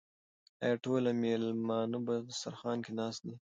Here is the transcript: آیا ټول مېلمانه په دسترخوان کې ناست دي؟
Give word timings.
آیا 0.63 0.75
ټول 0.83 1.03
مېلمانه 1.23 1.97
په 2.05 2.13
دسترخوان 2.27 2.77
کې 2.85 2.91
ناست 2.99 3.21
دي؟ 3.27 3.35